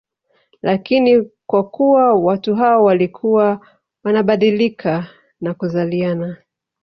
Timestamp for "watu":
2.13-2.55